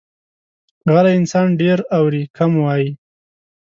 غلی 0.93 1.13
انسان، 1.19 1.47
ډېر 1.61 1.77
اوري، 1.97 2.23
کم 2.37 2.51
وایي. 2.63 2.89